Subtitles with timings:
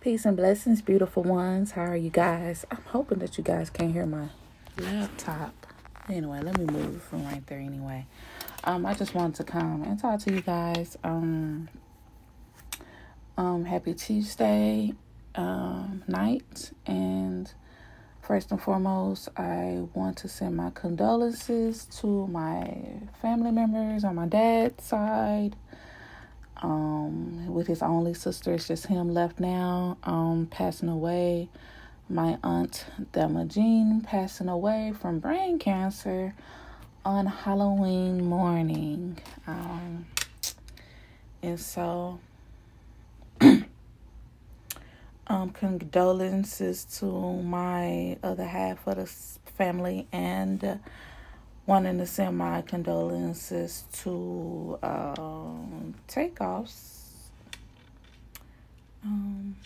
[0.00, 1.72] Peace and blessings, beautiful ones.
[1.72, 2.64] How are you guys?
[2.70, 4.28] I'm hoping that you guys can hear my
[4.78, 5.66] laptop.
[6.08, 8.06] Anyway, let me move from right there anyway.
[8.64, 10.96] Um, I just wanted to come and talk to you guys.
[11.04, 11.68] Um,
[13.36, 14.94] um, happy Tuesday
[15.34, 16.72] um, night.
[16.86, 17.52] And
[18.22, 24.26] first and foremost, I want to send my condolences to my family members on my
[24.26, 25.56] dad's side
[26.62, 28.54] um, with his only sister.
[28.54, 31.48] It's just him left now, um, passing away.
[32.08, 36.34] My aunt Thelma Jean passing away from brain cancer
[37.04, 39.18] on Halloween morning.
[39.46, 40.06] Um,
[41.42, 42.20] and so,
[43.40, 43.64] um,
[45.50, 49.06] condolences to my other half of the
[49.56, 50.80] family and
[51.66, 57.30] wanting to send my condolences to um, Takeoff's
[59.04, 59.56] um,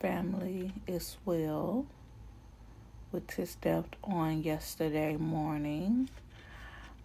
[0.00, 1.86] family as well
[3.12, 6.08] with his death on yesterday morning.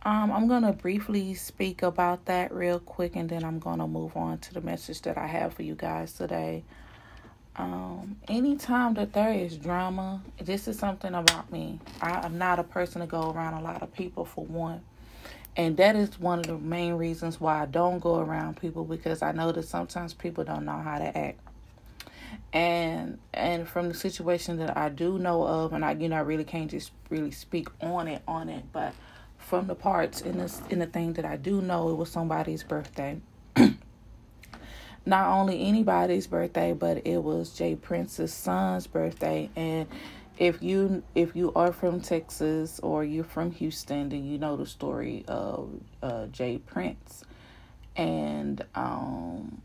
[0.04, 3.88] Um, I'm going to briefly speak about that real quick and then I'm going to
[3.88, 6.64] move on to the message that I have for you guys today.
[7.58, 11.80] Um, anytime that there is drama, this is something about me.
[12.02, 14.82] I, am not a person to go around a lot of people for one.
[15.56, 19.22] And that is one of the main reasons why I don't go around people because
[19.22, 21.40] I know that sometimes people don't know how to act.
[22.52, 26.22] And and from the situation that I do know of, and I you know I
[26.22, 28.94] really can't just really speak on it on it, but
[29.38, 32.64] from the parts in this in the thing that I do know, it was somebody's
[32.64, 33.22] birthday
[35.06, 39.50] not only anybody's birthday, but it was J Prince's son's birthday.
[39.56, 39.88] And
[40.38, 44.66] if you if you are from Texas or you're from Houston, then you know the
[44.66, 45.70] story of
[46.02, 47.24] uh, J Prince
[47.96, 49.62] and um,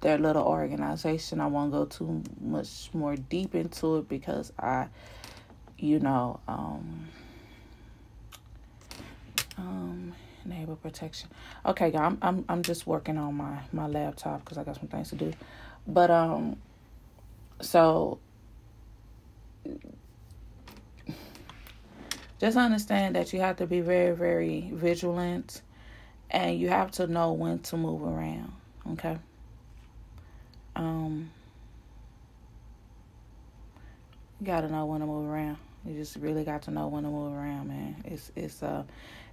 [0.00, 1.40] their little organization.
[1.40, 4.88] I won't go too much more deep into it because I,
[5.78, 7.08] you know, um,
[10.82, 11.28] protection.
[11.66, 14.88] Okay, y'all, I'm I'm I'm just working on my my laptop because I got some
[14.88, 15.32] things to do.
[15.86, 16.56] But um,
[17.60, 18.18] so
[22.40, 25.62] just understand that you have to be very very vigilant,
[26.30, 28.52] and you have to know when to move around.
[28.92, 29.18] Okay.
[30.76, 31.30] Um.
[34.40, 35.58] You gotta know when to move around.
[35.84, 37.96] You just really got to know when to move around, man.
[38.04, 38.84] It's it's uh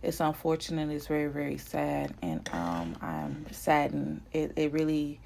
[0.01, 0.89] it's unfortunate.
[0.89, 4.21] It's very very sad, and um I'm saddened.
[4.33, 5.19] It it really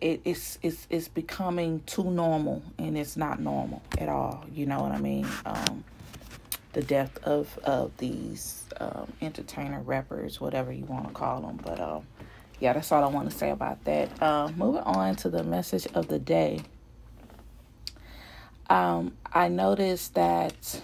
[0.00, 4.44] it, it's it's it's becoming too normal, and it's not normal at all.
[4.52, 5.26] You know what I mean?
[5.46, 5.84] Um,
[6.72, 11.80] the death of of these um, entertainer rappers, whatever you want to call them, but
[11.80, 12.04] um.
[12.58, 14.22] Yeah, that's all I want to say about that.
[14.22, 16.60] Uh, moving on to the message of the day
[18.70, 20.80] um, I noticed that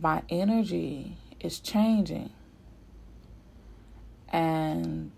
[0.00, 2.30] my energy is changing.
[4.28, 5.10] And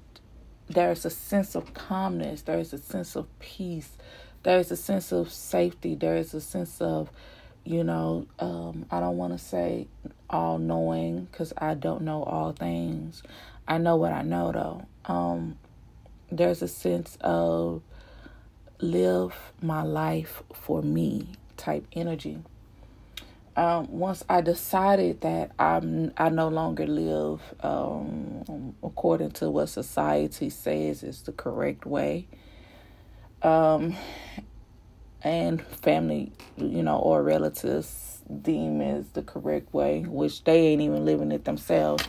[0.69, 3.91] there's a sense of calmness, there's a sense of peace,
[4.44, 7.10] there's a sense of safety, there's a sense of,
[7.65, 9.89] you know, um, I don't want to say
[10.31, 13.25] all knowing because I don't know all things.
[13.66, 14.87] I know what I know though.
[15.12, 15.59] Um,
[16.31, 17.83] there's a sense of
[18.81, 22.39] live my life for me type energy.
[23.56, 30.49] Um, once I decided that I'm I no longer live um, according to what society
[30.49, 32.28] says is the correct way,
[33.43, 33.97] um,
[35.22, 41.05] and family, you know, or relatives deem as the correct way, which they ain't even
[41.05, 42.05] living it themselves,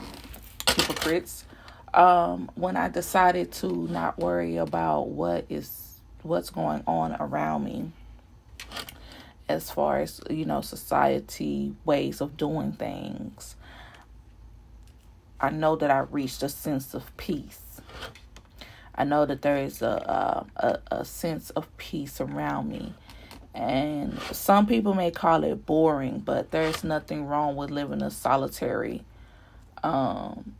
[0.67, 1.45] hypocrites.
[1.95, 5.88] Um, when I decided to not worry about what is
[6.23, 7.91] what's going on around me
[9.47, 13.55] as far as you know society ways of doing things.
[15.41, 17.81] I know that i reached a sense of peace.
[18.93, 22.93] I know that there is a a, a sense of peace around me.
[23.55, 29.03] And some people may call it boring but there's nothing wrong with living a solitary
[29.83, 30.55] um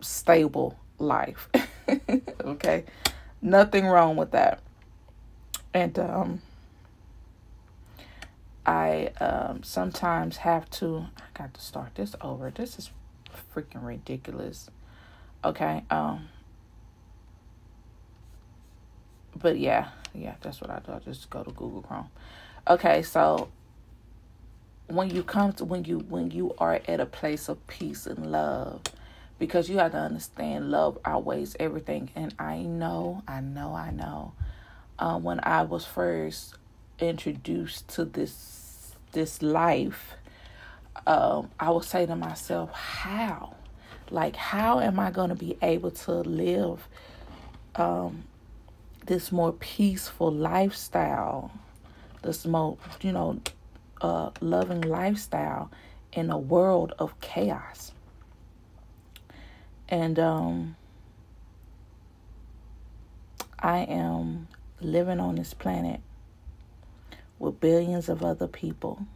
[0.00, 1.48] stable life.
[2.40, 2.84] Okay?
[3.42, 4.60] Nothing wrong with that
[5.76, 6.40] and um,
[8.64, 11.06] I um, sometimes have to.
[11.18, 12.50] I got to start this over.
[12.50, 12.90] This is
[13.54, 14.70] freaking ridiculous.
[15.44, 15.84] Okay.
[15.90, 16.28] Um.
[19.36, 20.92] But yeah, yeah, that's what I do.
[20.92, 22.08] I just go to Google Chrome.
[22.66, 23.50] Okay, so
[24.86, 28.32] when you come to when you when you are at a place of peace and
[28.32, 28.80] love
[29.38, 34.32] because you have to understand love outweighs everything and i know i know i know
[34.98, 36.54] uh, when I was first
[36.98, 40.14] introduced to this this life,
[41.06, 43.54] um, I would say to myself, "How?
[44.10, 46.86] Like, how am I going to be able to live
[47.74, 48.24] um,
[49.06, 51.50] this more peaceful lifestyle,
[52.22, 53.40] this more, you know,
[54.00, 55.70] uh, loving lifestyle
[56.12, 57.92] in a world of chaos?"
[59.88, 60.76] And um,
[63.58, 64.48] I am
[64.80, 66.00] living on this planet
[67.38, 69.06] with billions of other people,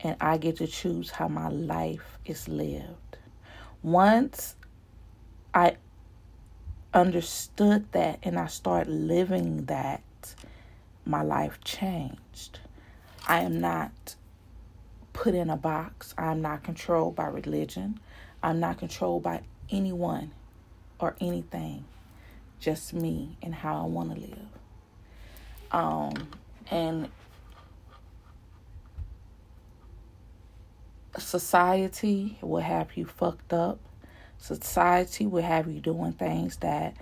[0.00, 3.18] and I get to choose how my life is lived.
[3.82, 4.56] Once
[5.52, 5.76] I
[6.92, 10.02] understood that and I started living that,
[11.04, 12.60] my life changed.
[13.26, 14.14] I am not
[15.12, 16.14] put in a box.
[16.18, 17.98] I'm not controlled by religion.
[18.42, 20.32] I'm not controlled by anyone
[20.98, 21.84] or anything.
[22.60, 24.48] Just me and how I want to live.
[25.70, 26.28] Um,
[26.70, 27.10] and
[31.18, 33.78] society will have you fucked up.
[34.38, 36.96] Society will have you doing things that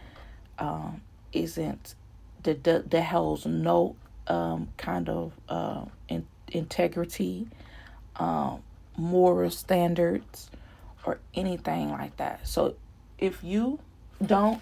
[0.59, 1.01] um,
[1.33, 1.95] isn't
[2.43, 3.97] that that, that holds no
[4.27, 7.49] um, kind of uh, in, integrity,
[8.17, 8.63] um,
[8.97, 10.51] moral standards,
[11.05, 12.47] or anything like that.
[12.47, 12.77] So
[13.19, 13.81] if you
[14.25, 14.61] don't,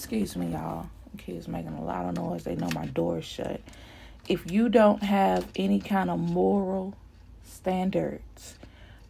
[0.00, 0.88] excuse me, y'all
[1.18, 2.42] kids making a lot of noise.
[2.42, 3.60] They know my door is shut.
[4.28, 6.94] If you don't have any kind of moral
[7.44, 8.54] standards,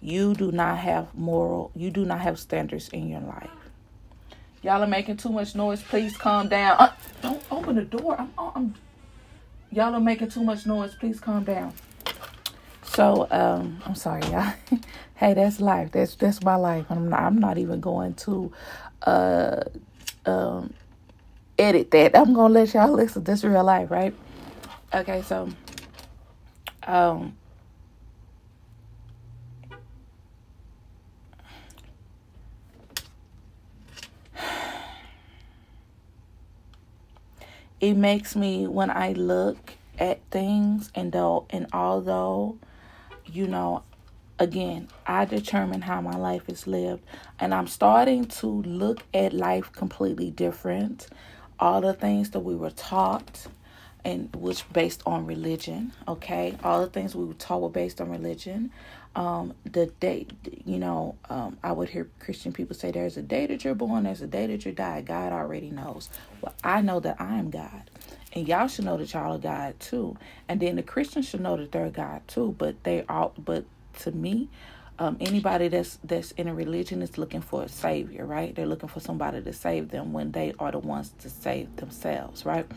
[0.03, 3.51] you do not have moral, you do not have standards in your life.
[4.63, 5.81] Y'all are making too much noise.
[5.81, 6.77] Please calm down.
[6.81, 6.93] Uh,
[7.23, 8.17] don't open the door.
[8.19, 8.75] I'm, I'm,
[9.71, 10.97] y'all are making too much noise.
[10.97, 11.73] Please calm down.
[12.83, 14.55] So, um, I'm sorry, y'all.
[15.15, 15.93] hey, that's life.
[15.93, 16.87] That's that's my life.
[16.91, 17.21] I'm not.
[17.21, 18.53] I'm not even going to,
[19.03, 19.61] uh,
[20.27, 20.75] um,
[21.59, 22.17] edit that.
[22.17, 23.25] I'm gonna let y'all listen.
[23.25, 24.15] This real life, right?
[24.93, 25.49] Okay, so
[26.87, 27.37] um
[37.81, 42.59] it makes me when I look at things and though and although
[43.27, 43.83] you know
[44.41, 47.05] again I determine how my life is lived
[47.39, 51.09] and I'm starting to look at life completely different.
[51.61, 53.47] All the things that we were taught
[54.03, 56.57] and which based on religion okay?
[56.65, 58.73] All the things we were taught were based on religion.
[59.15, 60.27] Um the day
[60.65, 64.05] you know um i would hear christian people say there's a day that you're born
[64.05, 65.03] there's a day that you die.
[65.03, 66.09] God already knows.
[66.41, 67.91] Well i know that i am god
[68.33, 70.17] and y'all should know that y'all are god too.
[70.49, 73.65] And then the christians should know that they're god too but they all, but
[74.01, 74.49] to me
[75.01, 78.55] um, anybody that's that's in a religion is looking for a savior, right?
[78.55, 82.45] They're looking for somebody to save them when they are the ones to save themselves,
[82.45, 82.71] right?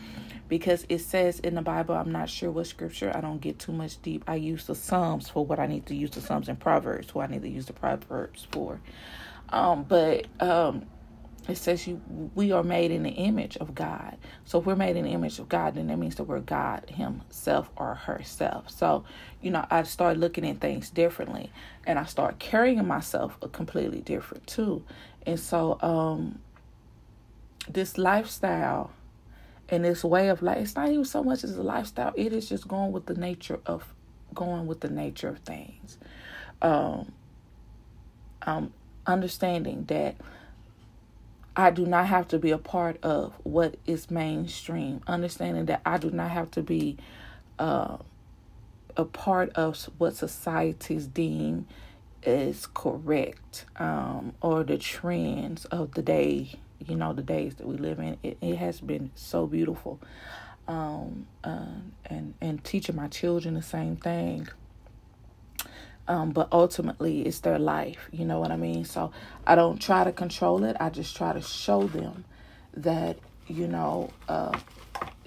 [0.48, 3.12] Because it says in the Bible, I'm not sure what scripture.
[3.14, 4.24] I don't get too much deep.
[4.26, 7.28] I use the Psalms for what I need to use the Psalms and Proverbs, what
[7.28, 8.80] I need to use the Proverbs for.
[9.50, 10.86] Um, but um,
[11.46, 12.00] it says you
[12.34, 14.16] we are made in the image of God.
[14.44, 16.88] So if we're made in the image of God, then that means that we're God
[16.88, 18.70] Himself or herself.
[18.70, 19.04] So,
[19.42, 21.52] you know, I start looking at things differently
[21.86, 24.84] and I start carrying myself a completely different too.
[25.26, 26.38] And so um
[27.68, 28.90] this lifestyle
[29.68, 32.48] and this way of life, it's not even so much as a lifestyle, it is
[32.48, 33.94] just going with the nature of
[34.34, 35.98] going with the nature of things.
[36.62, 37.12] Um
[38.46, 38.72] um
[39.06, 40.16] understanding that
[41.56, 45.02] I do not have to be a part of what is mainstream.
[45.06, 46.96] Understanding that I do not have to be
[47.58, 47.98] uh,
[48.96, 51.66] a part of what societies deem
[52.24, 56.58] is correct um, or the trends of the day.
[56.84, 58.18] You know, the days that we live in.
[58.22, 60.00] It, it has been so beautiful.
[60.66, 61.66] Um, uh,
[62.06, 64.48] and and teaching my children the same thing
[66.06, 68.84] um, but ultimately it's their life you know what i mean?
[68.84, 69.10] So
[69.46, 72.24] i don't try to control it i just try to show them
[72.76, 74.56] that you know uh,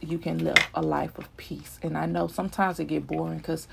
[0.01, 1.79] you can live a life of peace.
[1.81, 3.67] And i know sometimes it get boring because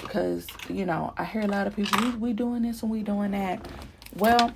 [0.00, 3.02] because you know i hear a lot of people we, we doing this and we
[3.02, 3.66] doing that.
[4.16, 4.52] Well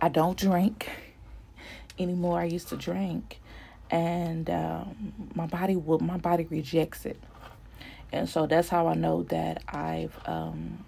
[0.00, 0.88] i don't drink
[1.98, 3.40] anymore i used to drink.
[3.90, 7.18] And um, my body will my body rejects it
[8.12, 10.84] and so that's how I know that I've um,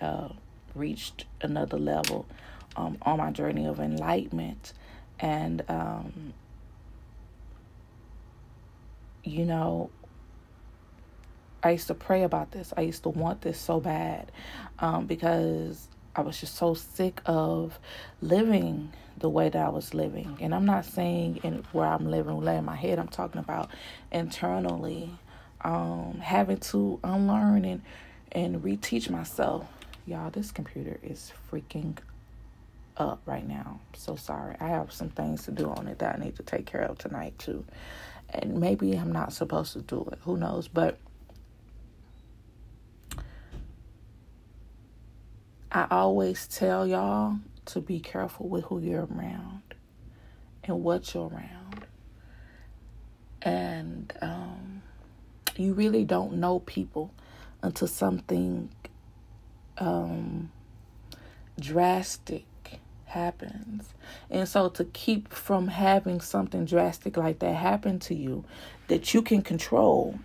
[0.00, 0.28] uh,
[0.74, 2.26] reached another level
[2.76, 4.72] um, on my journey of enlightenment.
[5.20, 6.32] And, um,
[9.24, 9.90] you know,
[11.62, 12.72] I used to pray about this.
[12.76, 14.30] I used to want this so bad
[14.78, 17.78] um, because I was just so sick of
[18.20, 20.36] living the way that I was living.
[20.40, 22.98] And I'm not saying in where I'm living, laying my head.
[22.98, 23.70] I'm talking about
[24.10, 25.10] internally,
[25.60, 27.82] um, having to unlearn and
[28.32, 29.64] and reteach myself.
[30.06, 31.96] Y'all, this computer is freaking
[32.96, 33.78] up right now.
[33.94, 34.56] so sorry.
[34.58, 36.98] I have some things to do on it that I need to take care of
[36.98, 37.64] tonight too.
[38.30, 40.18] And maybe I'm not supposed to do it.
[40.24, 40.66] Who knows?
[40.66, 40.98] But
[45.70, 49.62] I always tell y'all to be careful with who you're around
[50.64, 51.86] and what you're around.
[53.42, 54.82] And um,
[55.56, 57.12] you really don't know people
[57.62, 58.70] until something
[59.76, 60.50] um,
[61.60, 62.44] drastic
[63.04, 63.92] happens.
[64.30, 68.44] And so to keep from having something drastic like that happen to you
[68.88, 70.18] that you can control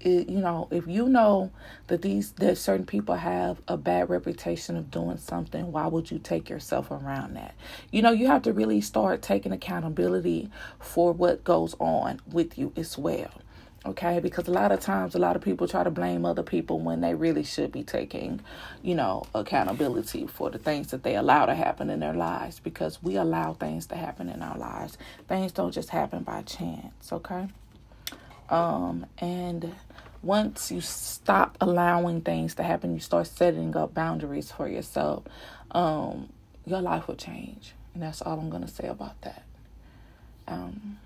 [0.00, 1.50] it, you know, if you know
[1.88, 6.18] that these that certain people have a bad reputation of doing something, why would you
[6.18, 7.54] take yourself around that?
[7.90, 12.72] You know, you have to really start taking accountability for what goes on with you
[12.76, 13.30] as well.
[13.86, 16.80] Okay, because a lot of times a lot of people try to blame other people
[16.80, 18.40] when they really should be taking,
[18.82, 23.02] you know, accountability for the things that they allow to happen in their lives because
[23.02, 24.98] we allow things to happen in our lives.
[25.28, 27.48] Things don't just happen by chance, okay?
[28.50, 29.72] Um, and
[30.22, 35.24] once you stop allowing things to happen, you start setting up boundaries for yourself,
[35.70, 36.28] um,
[36.66, 37.74] your life will change.
[37.94, 39.42] And that's all I'm going to say about that.
[40.46, 40.98] Um,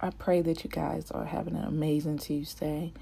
[0.00, 2.92] I pray that you guys are having an amazing Tuesday.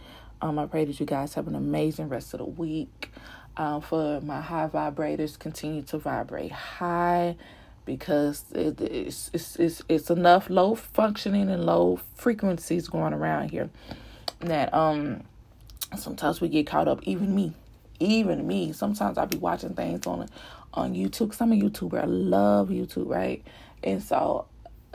[0.40, 3.10] Um, I pray that you guys have an amazing rest of the week.
[3.54, 7.36] Uh, for my high vibrators, continue to vibrate high
[7.84, 13.68] because it, it's, it's, it's, it's enough low functioning and low frequencies going around here
[14.42, 15.22] that um
[15.96, 17.54] sometimes we get caught up even me
[18.02, 18.72] even me.
[18.72, 20.28] Sometimes i'll be watching things on
[20.74, 21.28] on youtube.
[21.30, 22.02] Because i'm a youtuber.
[22.02, 23.42] I love youtube right?
[23.82, 24.46] And so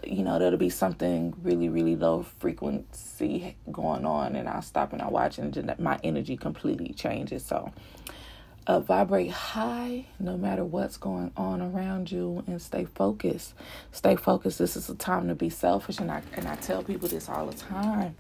[0.04, 5.01] you know there'll be something really really low frequency going on and i'll stop and
[5.01, 7.46] i watch and my energy completely changes.
[7.46, 7.72] So
[8.68, 13.54] uh, vibrate high no matter what's going on around you and stay focused.
[13.94, 14.60] Stay focused.
[14.60, 17.46] This is a time to be selfish and i and i tell people this all
[17.48, 18.16] the time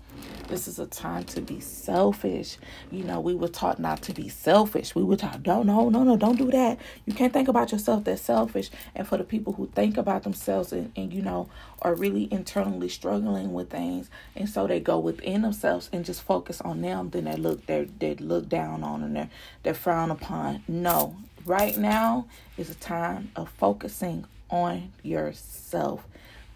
[0.47, 2.57] this is a time to be selfish.
[2.91, 4.95] You know, we were taught not to be selfish.
[4.95, 6.79] We were taught, no, no, no, no, don't do that.
[7.05, 8.05] You can't think about yourself.
[8.05, 8.69] That's selfish.
[8.95, 11.49] And for the people who think about themselves and, and you know,
[11.81, 16.61] are really internally struggling with things, and so they go within themselves and just focus
[16.61, 19.29] on them, then they look they they look down on and they're
[19.63, 20.63] they're frowned upon.
[20.67, 26.07] No, right now is a time of focusing on yourself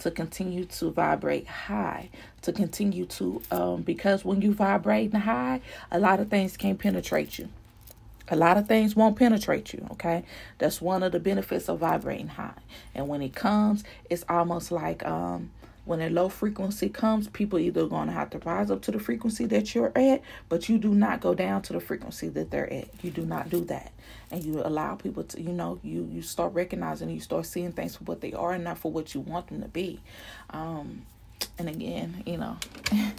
[0.02, 2.10] to continue to vibrate high,
[2.42, 7.38] to continue to, um, because when you vibrate high, a lot of things can't penetrate
[7.38, 7.50] you.
[8.28, 10.24] A lot of things won't penetrate you, okay?
[10.58, 12.58] That's one of the benefits of vibrating high.
[12.96, 15.52] And when it comes, it's almost like um,
[15.86, 19.00] when a low frequency comes, people either going to have to rise up to the
[19.00, 22.72] frequency that you're at, but you do not go down to the frequency that they're
[22.72, 22.88] at.
[23.04, 23.92] You do not do that.
[24.30, 27.96] And you allow people to you know you you start recognizing you start seeing things
[27.96, 30.00] for what they are and not for what you want them to be.
[30.52, 31.06] Um
[31.58, 32.56] and again you know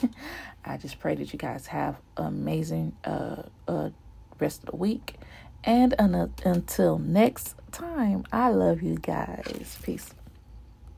[0.65, 3.91] i just pray that you guys have amazing uh uh
[4.39, 5.17] rest of the week.
[5.65, 9.79] And un- until next time i love you guys.
[9.83, 10.15] Peace